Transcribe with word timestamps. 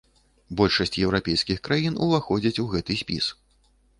Большасць 0.59 0.95
еўрапейскіх 1.05 1.59
краін 1.69 1.99
уваходзяць 2.05 2.57
у 2.63 2.65
гэты 2.75 2.99
спіс. 3.05 3.31